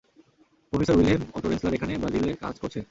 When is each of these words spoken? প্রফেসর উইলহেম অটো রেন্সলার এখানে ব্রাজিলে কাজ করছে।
প্রফেসর 0.73 0.95
উইলহেম 0.97 1.21
অটো 1.35 1.47
রেন্সলার 1.47 1.77
এখানে 1.77 1.93
ব্রাজিলে 2.01 2.31
কাজ 2.43 2.55
করছে। 2.61 2.79